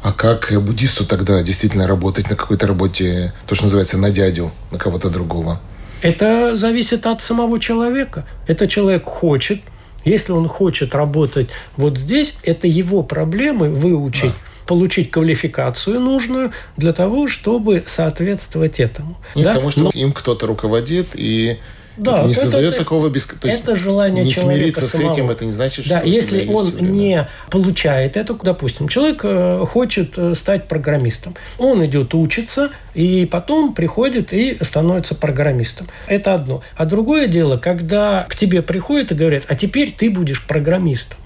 [0.03, 4.79] А как буддисту тогда действительно работать на какой-то работе, то, что называется, на дядю, на
[4.79, 5.61] кого-то другого?
[6.03, 8.27] Это зависит от самого человека.
[8.47, 9.61] Это человек хочет.
[10.05, 14.33] Если он хочет работать вот здесь, это его проблемы выучить.
[14.33, 19.17] Да получить квалификацию нужную для того, чтобы соответствовать этому.
[19.35, 19.55] Не да?
[19.55, 19.91] потому, что Но...
[19.91, 21.59] им кто-то руководит, и
[21.97, 23.27] да, это не создает это, такого без...
[23.27, 25.13] То есть это желание не человека смириться самого.
[25.13, 26.09] с этим, это не значит, да, что...
[26.09, 32.71] если он не получает это, допустим, человек э, хочет э, стать программистом, он идет учиться,
[32.95, 35.89] и потом приходит и становится программистом.
[36.07, 36.63] Это одно.
[36.77, 41.19] А другое дело, когда к тебе приходят и говорят, а теперь ты будешь программистом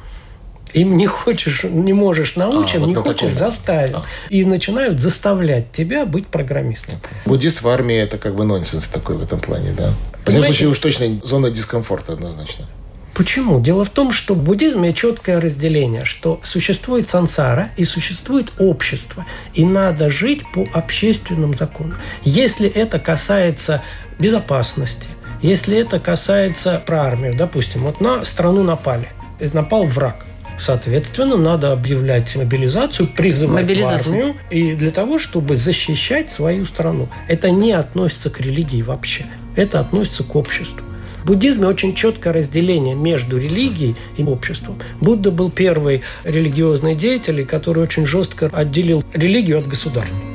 [0.72, 3.34] им не хочешь, не можешь научен, а, вот не хочешь таком...
[3.34, 3.94] заставить.
[3.94, 4.04] А.
[4.28, 7.00] И начинают заставлять тебя быть программистом.
[7.26, 9.92] Буддист в армии это как бы нонсенс такой в этом плане, да?
[10.24, 12.66] В любом случае уж точно зона дискомфорта однозначно.
[13.14, 13.60] Почему?
[13.60, 19.64] Дело в том, что в буддизме четкое разделение, что существует сансара и существует общество, и
[19.64, 21.96] надо жить по общественным законам.
[22.24, 23.82] Если это касается
[24.18, 25.08] безопасности,
[25.42, 29.08] если это касается про армию, допустим, вот на страну напали,
[29.52, 30.26] напал враг,
[30.60, 34.04] Соответственно, надо объявлять мобилизацию, призывать мобилизацию.
[34.04, 37.08] в армию и для того, чтобы защищать свою страну.
[37.28, 39.24] Это не относится к религии вообще.
[39.56, 40.80] Это относится к обществу.
[41.22, 44.78] В буддизме очень четкое разделение между религией и обществом.
[45.00, 50.29] Будда был первый религиозный деятель, который очень жестко отделил религию от государства.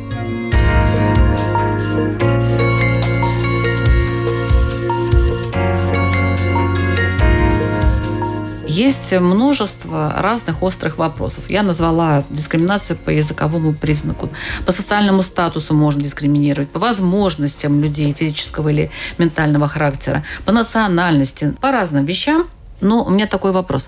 [8.76, 11.50] Есть множество разных острых вопросов.
[11.50, 14.30] Я назвала дискриминацию по языковому признаку.
[14.66, 21.72] По социальному статусу можно дискриминировать, по возможностям людей физического или ментального характера, по национальности, по
[21.72, 22.48] разным вещам.
[22.82, 23.88] Но у меня такой вопрос.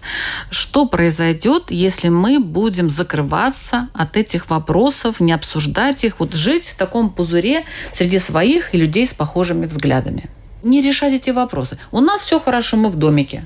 [0.52, 6.78] Что произойдет, если мы будем закрываться от этих вопросов, не обсуждать их, вот жить в
[6.78, 10.30] таком пузыре среди своих и людей с похожими взглядами?
[10.64, 11.78] Не решать эти вопросы.
[11.92, 13.44] У нас все хорошо, мы в домике.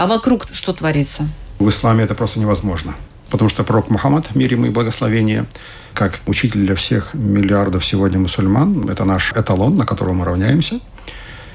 [0.00, 1.28] А вокруг что творится?
[1.58, 2.94] В исламе это просто невозможно.
[3.28, 5.44] Потому что пророк Мухаммад, мир ему и благословение,
[5.92, 10.80] как учитель для всех миллиардов сегодня мусульман, это наш эталон, на котором мы равняемся.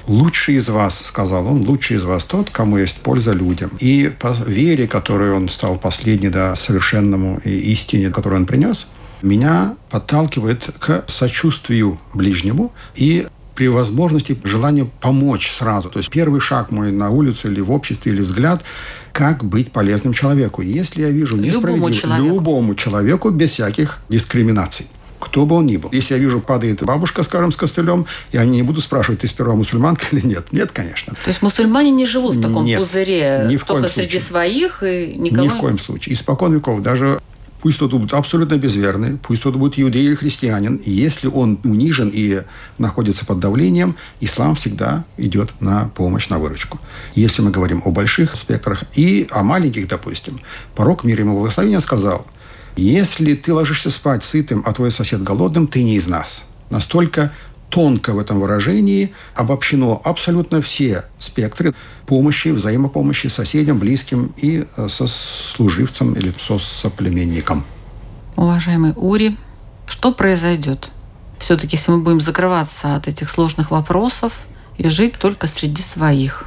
[0.06, 3.72] «Лучший из вас,— сказал он,— лучший из вас тот, кому есть польза людям».
[3.80, 8.86] И по вере, которой он стал последней, да, совершенному и истине, которую он принес,
[9.22, 15.90] меня подталкивает к сочувствию ближнему и при возможности желание помочь сразу.
[15.90, 18.62] То есть первый шаг мой на улицу или в обществе, или взгляд,
[19.12, 20.62] как быть полезным человеку.
[20.62, 24.86] Если я вижу несправедливость любому человеку, любому человеку без всяких дискриминаций.
[25.18, 25.88] кто бы он ни был.
[25.92, 30.04] Если я вижу, падает бабушка, скажем, с костылем, я не буду спрашивать, ты сперва мусульманка
[30.12, 30.52] или нет.
[30.52, 31.14] Нет, конечно.
[31.14, 34.28] То есть мусульмане не живут в таком Нет, пузыре, ни в коем только среди случае.
[34.28, 35.44] своих и никого...
[35.44, 36.14] Ни в коем случае.
[36.14, 37.20] Испокон веков даже
[37.60, 42.42] Пусть тот будет абсолютно безверный, пусть тот будет иудей или христианин, если он унижен и
[42.78, 46.78] находится под давлением, ислам всегда идет на помощь, на выручку.
[47.14, 50.40] Если мы говорим о больших спектрах и о маленьких, допустим,
[50.74, 52.26] порог мира ему благословения сказал,
[52.76, 56.42] если ты ложишься спать сытым, а твой сосед голодным, ты не из нас.
[56.68, 57.32] Настолько
[57.70, 61.74] тонко в этом выражении обобщено абсолютно все спектры
[62.06, 67.64] помощи, взаимопомощи соседям, близким и э, со служивцем или со соплеменником.
[68.36, 69.36] Уважаемый Ури,
[69.86, 70.90] что произойдет?
[71.38, 74.32] Все-таки, если мы будем закрываться от этих сложных вопросов
[74.78, 76.46] и жить только среди своих.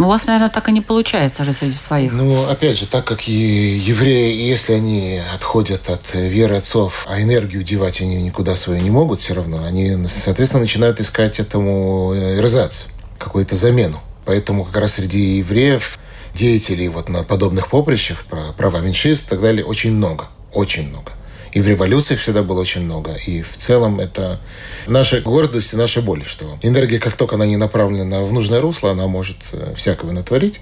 [0.00, 2.12] Ну, у вас, наверное, так и не получается жить среди своих.
[2.14, 7.62] Ну, опять же, так как и евреи, если они отходят от веры отцов, а энергию
[7.62, 12.84] девать они никуда свою не могут все равно, они, соответственно, начинают искать этому эрзац,
[13.18, 14.00] какую-то замену.
[14.24, 15.98] Поэтому как раз среди евреев
[16.34, 18.24] деятелей вот на подобных поприщах,
[18.56, 20.28] права меньшинств и так далее, очень много.
[20.54, 21.12] Очень много.
[21.52, 23.14] И в революциях всегда было очень много.
[23.26, 24.40] И в целом это
[24.86, 28.90] наша гордость и наша боль, что энергия, как только она не направлена в нужное русло,
[28.92, 30.60] она может э, всякого натворить.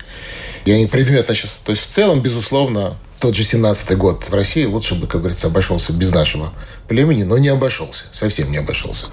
[0.65, 1.61] Я не предметно сейчас...
[1.65, 5.49] То есть в целом, безусловно, тот же 17-й год в России лучше бы, как говорится,
[5.49, 6.53] обошелся без нашего
[6.87, 9.07] племени, но не обошелся, совсем не обошелся.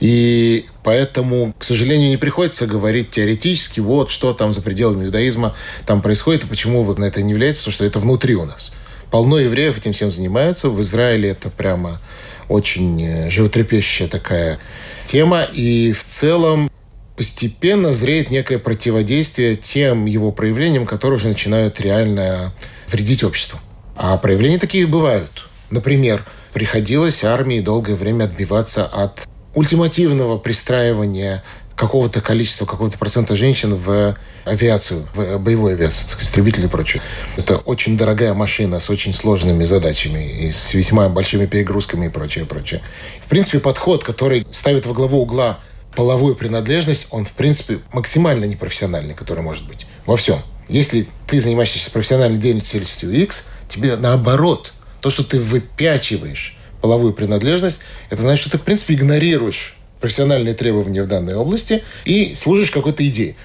[0.00, 5.54] И поэтому, к сожалению, не приходится говорить теоретически, вот что там за пределами иудаизма
[5.86, 8.72] там происходит, и почему вы на это не влияете, потому что это внутри у нас.
[9.12, 10.70] Полно евреев этим всем занимаются.
[10.70, 12.00] В Израиле это прямо
[12.48, 14.58] очень животрепещущая такая
[15.04, 15.42] тема.
[15.42, 16.70] И в целом
[17.14, 22.54] постепенно зреет некое противодействие тем его проявлениям, которые уже начинают реально
[22.88, 23.60] вредить обществу.
[23.96, 25.46] А проявления такие бывают.
[25.68, 31.44] Например, приходилось армии долгое время отбиваться от ультимативного пристраивания
[31.76, 37.02] какого-то количества, какого-то процента женщин в авиацию, в боевую авиацию, так истребители и прочее.
[37.36, 42.44] Это очень дорогая машина с очень сложными задачами и с весьма большими перегрузками и прочее,
[42.44, 42.82] прочее.
[43.24, 45.58] В принципе, подход, который ставит во главу угла
[45.94, 50.38] половую принадлежность, он, в принципе, максимально непрофессиональный, который может быть во всем.
[50.68, 57.80] Если ты занимаешься профессиональной деятельностью X, тебе наоборот, то, что ты выпячиваешь половую принадлежность,
[58.10, 63.06] это значит, что ты, в принципе, игнорируешь профессиональные требования в данной области и служишь какой-то
[63.08, 63.36] идее.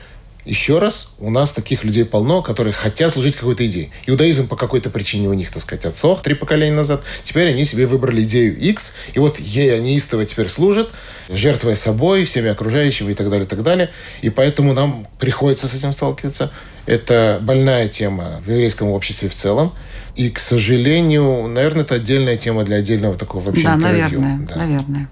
[0.43, 3.89] Еще раз, у нас таких людей полно, которые хотят служить какой-то идее.
[4.05, 7.01] Иудаизм по какой-то причине у них, так сказать, отцов три поколения назад.
[7.23, 10.89] Теперь они себе выбрали идею X, и вот ей они истово теперь служат,
[11.29, 13.89] жертвуя собой, всеми окружающими и так далее, и так далее.
[14.21, 16.49] И поэтому нам приходится с этим сталкиваться.
[16.85, 19.73] Это больная тема в еврейском обществе в целом.
[20.15, 24.21] И, к сожалению, наверное, это отдельная тема для отдельного такого вообще да, интервью.
[24.21, 24.55] наверное, Да.
[24.55, 25.09] наверное.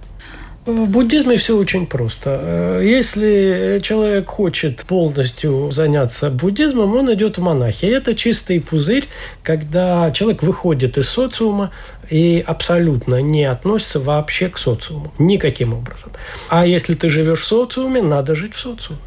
[0.65, 2.39] В буддизме все очень просто.
[2.41, 7.85] Э, Если человек хочет полностью заняться буддизмом, он идет в монахи.
[7.85, 9.05] Это чистый пузырь,
[9.43, 11.71] когда человек выходит из социума
[12.09, 15.13] и абсолютно не относится вообще к социуму.
[15.19, 16.11] Никаким образом.
[16.49, 18.99] А если ты живешь в социуме, надо жить в социуме.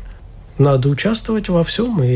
[0.59, 2.09] Надо участвовать во всем и,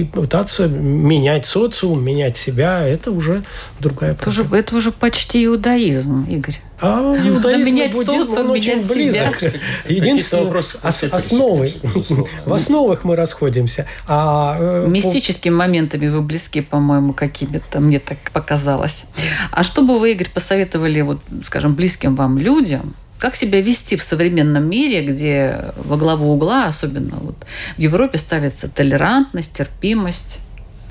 [0.00, 2.86] и пытаться менять социум, менять себя.
[2.86, 3.42] Это уже
[3.80, 4.60] другая Это уже, проблема.
[4.64, 6.60] это уже почти иудаизм, Игорь.
[6.82, 9.38] А иудаизм и менять буддизм, социум, он очень менять близок.
[9.40, 9.52] себя.
[9.88, 10.76] Единственное, ос-
[11.10, 11.72] основы,
[12.46, 13.86] в основах мы расходимся.
[14.06, 19.06] А э, по- Мистическими моментами вы близки, по-моему, какими-то, мне так показалось.
[19.50, 24.02] А что бы вы, Игорь, посоветовали, вот, скажем, близким вам людям, как себя вести в
[24.02, 27.36] современном мире, где во главу угла, особенно вот
[27.76, 30.38] в Европе, ставится толерантность, терпимость?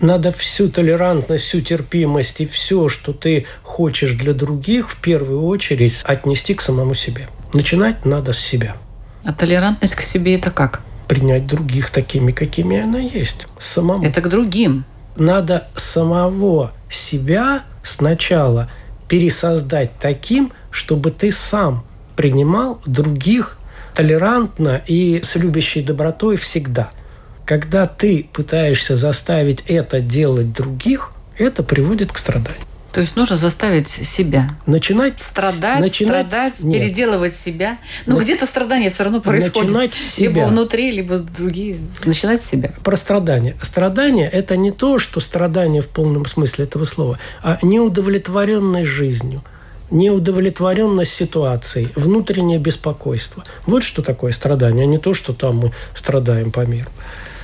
[0.01, 5.95] надо всю толерантность, всю терпимость и все, что ты хочешь для других, в первую очередь
[6.03, 7.27] отнести к самому себе.
[7.53, 8.77] Начинать надо с себя.
[9.23, 10.81] А толерантность к себе это как?
[11.07, 13.47] Принять других такими, какими она есть.
[13.59, 14.05] Самому.
[14.05, 14.85] Это к другим.
[15.17, 18.71] надо самого себя сначала
[19.07, 21.83] пересоздать таким, чтобы ты сам
[22.19, 23.57] принимал других
[23.95, 26.89] толерантно и с любящей добротой всегда.
[27.45, 32.61] Когда ты пытаешься заставить это делать других, это приводит к страданию.
[32.91, 36.81] То есть нужно заставить себя Начинать страдать, начинать страдать, нет.
[36.81, 37.77] переделывать себя.
[38.05, 39.69] Ну, На- где-то страдания все равно происходят.
[39.71, 40.47] Начинать с Либо себя.
[40.47, 41.77] внутри, либо другие.
[42.03, 42.73] Начинать с себя.
[42.83, 43.55] про страдания.
[43.61, 49.41] Страдание– это не то, что страдание в полном смысле этого слова, а неудовлетворенность жизнью,
[49.91, 53.43] неудовлетворенность ситуацией, внутреннее беспокойство.
[53.65, 56.89] Вот что такое страдание, а не то, что там мы страдаем по миру.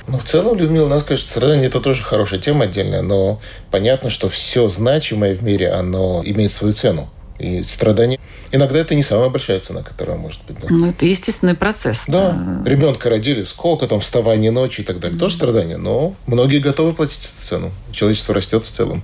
[0.08, 3.40] Ну, в целом, Людмила, нас, конечно, страдание– это тоже хорошая тема отдельная, но
[3.72, 7.08] понятно, что все значимое в мире, оно имеет свою цену.
[7.38, 8.18] и страдания.
[8.52, 10.58] Иногда это не самая большая цена, которая может быть.
[10.60, 10.68] Да.
[10.70, 12.04] Ну, это естественный процесс.
[12.06, 12.62] Да.
[12.64, 15.18] Ребенка родили, сколько там вставания ночью и так далее.
[15.18, 17.72] Тоже страдания, но многие готовы платить эту цену.
[17.92, 19.02] Человечество растет в целом.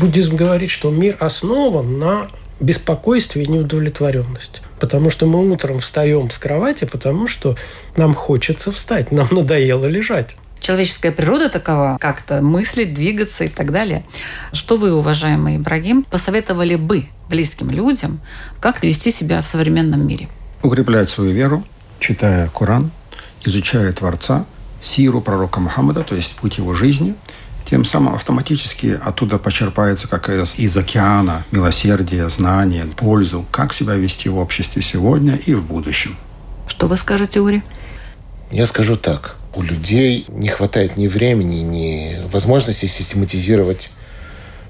[0.00, 2.30] Буддизм говорит, что мир основан на
[2.60, 4.60] беспокойстве и неудовлетворенности.
[4.80, 7.56] Потому что мы утром встаем с кровати, потому что
[7.96, 10.36] нам хочется встать, нам надоело лежать.
[10.60, 14.04] Человеческая природа такова, как-то мыслить, двигаться и так далее.
[14.52, 18.20] Что вы, уважаемый Ибрагим, посоветовали бы близким людям,
[18.60, 20.28] как вести себя в современном мире?
[20.62, 21.62] Укреплять свою веру,
[22.00, 22.90] читая Коран,
[23.44, 24.46] изучая Творца,
[24.80, 27.14] сиру пророка Мухаммада, то есть путь его жизни,
[27.68, 34.38] тем самым автоматически оттуда почерпается как из океана милосердие, знание, пользу, как себя вести в
[34.38, 36.16] обществе сегодня и в будущем.
[36.68, 37.62] Что вы скажете, Ури?
[38.50, 39.36] Я скажу так.
[39.54, 43.90] У людей не хватает ни времени, ни возможности систематизировать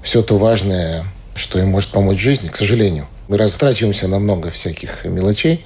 [0.01, 3.07] все то важное, что им может помочь в жизни, к сожалению.
[3.27, 5.65] Мы растрачиваемся на много всяких мелочей,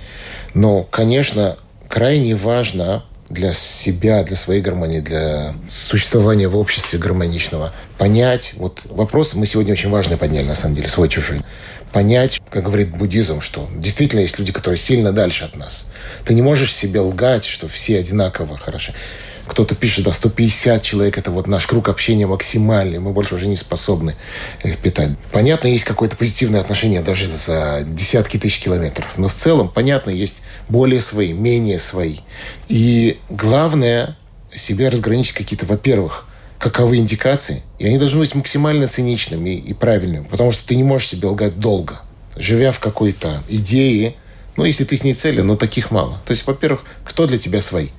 [0.53, 1.57] но, конечно,
[1.88, 7.73] крайне важно для себя, для своей гармонии, для существования в обществе гармоничного.
[7.97, 11.41] Понять, вот вопрос мы сегодня очень важный подняли, на самом деле, свой-чужой.
[11.91, 15.91] Понять, как говорит буддизм, что действительно есть люди, которые сильно дальше от нас.
[16.25, 18.93] Ты не можешь себе лгать, что все одинаково хороши
[19.51, 23.57] кто-то пишет, да, 150 человек, это вот наш круг общения максимальный, мы больше уже не
[23.57, 24.15] способны
[24.63, 25.09] их питать.
[25.33, 30.41] Понятно, есть какое-то позитивное отношение даже за десятки тысяч километров, но в целом, понятно, есть
[30.69, 32.19] более свои, менее свои.
[32.69, 34.15] И главное
[34.53, 36.27] себя разграничить какие-то, во-первых,
[36.57, 41.09] каковы индикации, и они должны быть максимально циничными и правильными, потому что ты не можешь
[41.09, 41.99] себе лгать долго.
[42.37, 44.15] Живя в какой-то идее,
[44.55, 46.21] ну, если ты с ней целен, но таких мало.
[46.25, 47.89] То есть, во-первых, кто для тебя свои?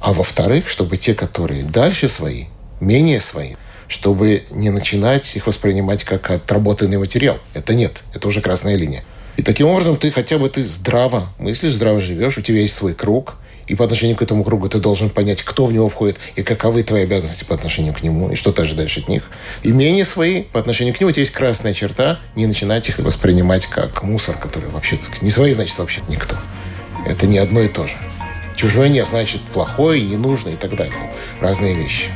[0.00, 2.44] А во-вторых, чтобы те, которые дальше свои,
[2.80, 3.54] менее свои,
[3.88, 7.38] чтобы не начинать их воспринимать как отработанный материал.
[7.54, 9.04] Это нет, это уже красная линия.
[9.36, 12.94] И таким образом ты хотя бы ты здраво мыслишь, здраво живешь, у тебя есть свой
[12.94, 13.36] круг,
[13.66, 16.82] и по отношению к этому кругу ты должен понять, кто в него входит, и каковы
[16.82, 19.24] твои обязанности по отношению к нему, и что ты ожидаешь от них.
[19.62, 22.98] И менее свои по отношению к нему у тебя есть красная черта, не начинать их
[22.98, 26.36] воспринимать как мусор, который вообще не свои, значит, вообще никто.
[27.04, 27.96] Это не одно и то же.
[28.56, 31.12] Чужой не значит плохой, ненужный и так далее.
[31.40, 32.10] Разные вещи.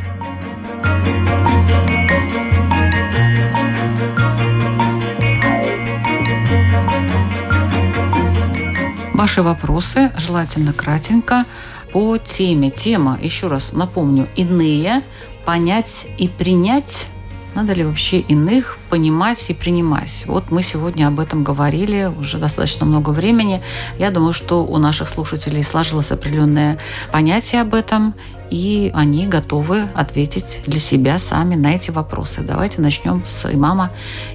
[9.12, 11.44] Ваши вопросы, желательно кратенько,
[11.92, 12.70] по теме.
[12.70, 15.02] Тема, еще раз напомню, иные,
[15.44, 17.06] понять и принять
[17.54, 20.24] надо ли вообще иных понимать и принимать?
[20.26, 23.60] Вот мы сегодня об этом говорили уже достаточно много времени.
[23.98, 26.78] Я думаю, что у наших слушателей сложилось определенное
[27.12, 28.14] понятие об этом,
[28.50, 32.42] и они готовы ответить для себя сами на эти вопросы.
[32.42, 33.90] Давайте начнем с имама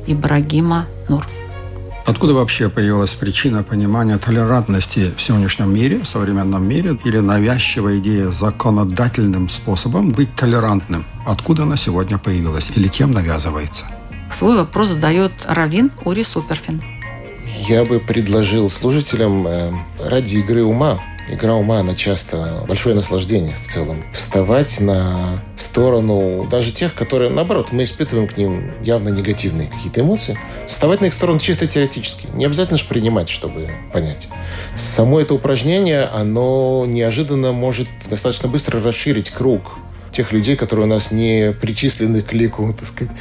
[0.07, 1.25] Ибрагима Нур.
[2.05, 8.29] Откуда вообще появилась причина понимания толерантности в сегодняшнем мире, в современном мире, или навязчивая идея
[8.29, 11.03] законодательным способом быть толерантным?
[11.25, 13.85] Откуда она сегодня появилась или кем навязывается?
[14.31, 16.83] Свой вопрос задает Равин Ури Суперфин.
[17.67, 23.71] Я бы предложил служителям э, ради игры ума Игра ума, она часто большое наслаждение в
[23.71, 24.03] целом.
[24.13, 30.37] Вставать на сторону даже тех, которые, наоборот, мы испытываем к ним явно негативные какие-то эмоции.
[30.67, 32.27] Вставать на их сторону чисто теоретически.
[32.35, 34.27] Не обязательно же принимать, чтобы понять.
[34.75, 39.79] Само это упражнение, оно неожиданно может достаточно быстро расширить круг
[40.11, 43.13] тех людей, которые у нас не причислены к лику, так сказать,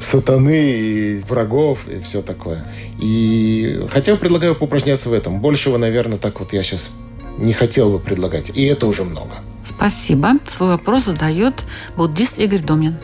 [0.00, 2.64] сатаны и врагов и все такое.
[3.00, 5.40] И хотя предлагаю поупражняться в этом.
[5.40, 6.90] Большего, наверное, так вот я сейчас
[7.38, 8.56] не хотел бы предлагать.
[8.56, 9.34] И это уже много.
[9.64, 10.34] Спасибо.
[10.50, 11.64] Свой вопрос задает
[11.96, 12.96] буддист Игорь Домнин.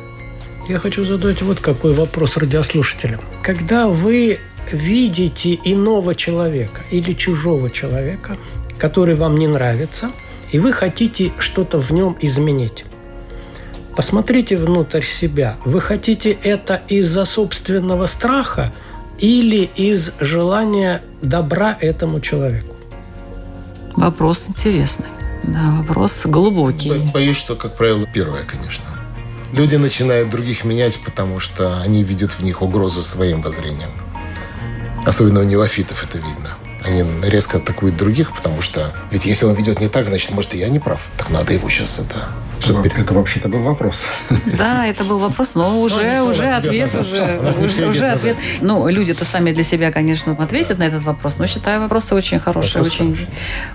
[0.68, 3.20] Я хочу задать вот какой вопрос радиослушателям.
[3.42, 4.38] Когда вы
[4.70, 8.36] видите иного человека или чужого человека,
[8.78, 10.12] который вам не нравится,
[10.52, 12.84] и вы хотите что-то в нем изменить,
[13.96, 15.56] посмотрите внутрь себя.
[15.64, 18.72] Вы хотите это из-за собственного страха
[19.18, 22.71] или из желания добра этому человеку?
[23.96, 25.06] Вопрос интересный.
[25.42, 27.10] Да, вопрос глубокий.
[27.12, 28.84] Боюсь, что, как правило, первое, конечно.
[29.52, 33.90] Люди начинают других менять, потому что они видят в них угрозу своим воззрением.
[35.04, 36.56] Особенно у неофитов это видно.
[36.84, 40.58] Они резко атакуют других, потому что ведь если он ведет не так, значит, может, и
[40.58, 41.00] я не прав.
[41.16, 42.28] Так надо его сейчас это
[42.62, 42.86] чтобы...
[42.86, 44.04] Это вообще-то был вопрос.
[44.46, 48.36] Да, это был вопрос, но уже, ну, уже ответ, уже, уже, уже ответ.
[48.60, 52.82] Ну, люди-то сами для себя, конечно, ответят на этот вопрос, но считаю вопросы очень хорошие,
[52.82, 53.26] очень,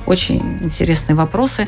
[0.05, 1.67] очень интересные вопросы.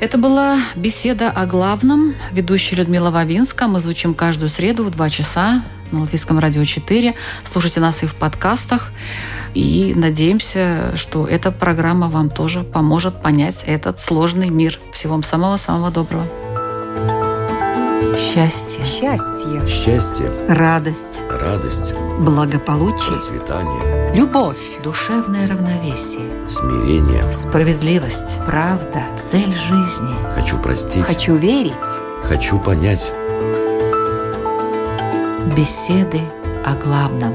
[0.00, 2.14] Это была беседа о главном.
[2.32, 3.66] Ведущая Людмила Вавинска.
[3.68, 7.14] Мы звучим каждую среду в 2 часа на Латвийском радио 4.
[7.50, 8.92] Слушайте нас и в подкастах.
[9.54, 14.78] И надеемся, что эта программа вам тоже поможет понять этот сложный мир.
[14.92, 16.24] Всего вам самого-самого доброго.
[18.16, 18.84] Счастье.
[18.84, 19.66] Счастье.
[19.66, 21.22] Счастье, Радость.
[21.30, 23.12] радость, Благополучие.
[23.12, 24.58] процветание, Любовь.
[24.82, 26.30] Душевное равновесие.
[26.48, 27.30] смирение.
[27.32, 28.38] Справедливость.
[28.46, 29.04] Правда.
[29.18, 30.14] Цель жизни.
[30.34, 31.72] Хочу простить, Хочу верить.
[32.24, 33.12] хочу понять.
[35.56, 36.20] Беседы
[36.64, 37.34] о главном.